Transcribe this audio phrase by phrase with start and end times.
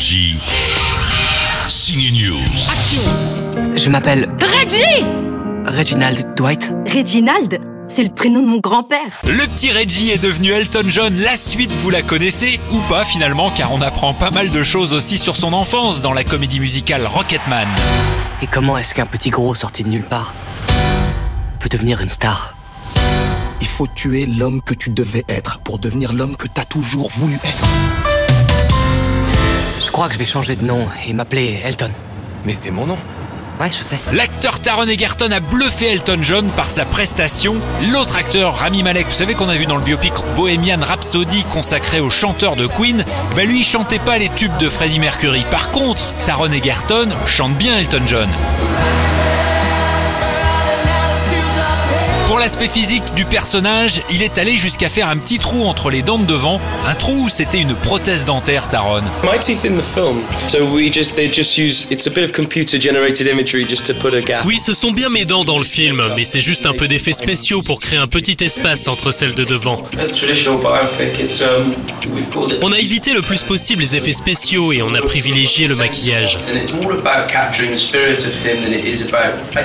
[0.00, 0.38] Énergie.
[1.68, 3.76] Signe News.
[3.76, 5.04] Je m'appelle Reggie
[5.66, 6.72] Reginald Dwight.
[6.86, 9.20] Reginald c'est le prénom de mon grand-père.
[9.24, 11.14] Le petit Reggie est devenu Elton John.
[11.18, 14.94] La suite, vous la connaissez ou pas finalement, car on apprend pas mal de choses
[14.94, 17.68] aussi sur son enfance dans la comédie musicale Rocketman.
[18.40, 20.32] Et comment est-ce qu'un petit gros sorti de nulle part
[21.58, 22.54] peut devenir une star?
[23.60, 27.34] Il faut tuer l'homme que tu devais être pour devenir l'homme que t'as toujours voulu
[27.34, 28.19] être.
[30.00, 31.90] Je crois que je vais changer de nom et m'appeler Elton.
[32.46, 32.96] Mais c'est mon nom.
[33.60, 33.98] Ouais, je sais.
[34.14, 37.56] L'acteur Taron Egerton a bluffé Elton John par sa prestation.
[37.92, 42.00] L'autre acteur, Rami Malek, vous savez qu'on a vu dans le biopic Bohemian Rhapsody consacré
[42.00, 43.04] au chanteur de Queen,
[43.36, 45.44] bah lui il chantait pas les tubes de Freddie Mercury.
[45.50, 48.28] Par contre, Taron Egerton chante bien Elton John.
[52.30, 56.02] Pour l'aspect physique du personnage, il est allé jusqu'à faire un petit trou entre les
[56.02, 56.60] dents de devant.
[56.86, 59.02] Un trou où c'était une prothèse dentaire, Taron.
[59.24, 62.30] My teeth in the film, so we just they just use it's a bit of
[62.30, 64.44] computer generated imagery just to put a gap.
[64.46, 67.14] Oui, ce sont bien mes dents dans le film, mais c'est juste un peu d'effets
[67.14, 69.82] spéciaux pour créer un petit espace entre celles de devant.
[72.62, 76.38] On a évité le plus possible les effets spéciaux et on a privilégié le maquillage.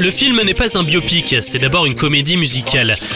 [0.00, 2.47] Le film n'est pas un biopic, c'est d'abord une comédie musicale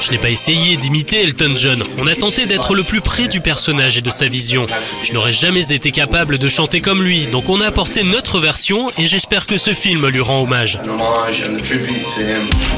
[0.00, 1.82] je n'ai pas essayé d'imiter Elton John.
[1.98, 4.66] On a tenté d'être le plus près du personnage et de sa vision.
[5.02, 8.90] Je n'aurais jamais été capable de chanter comme lui, donc on a apporté notre version
[8.98, 10.78] et j'espère que ce film lui rend hommage.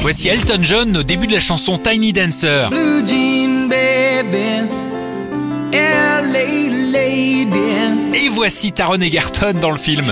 [0.01, 2.69] Voici Elton John au début de la chanson Tiny Dancer.
[8.13, 10.05] Et voici Taron Egerton dans le film.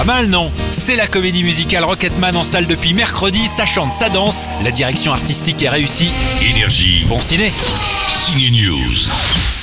[0.00, 4.08] Pas mal, non C'est la comédie musicale Rocketman en salle depuis mercredi, ça chante, ça
[4.08, 6.10] danse, la direction artistique est réussie.
[6.40, 7.04] Énergie.
[7.06, 7.52] Bon ciné
[8.08, 9.59] Signe News.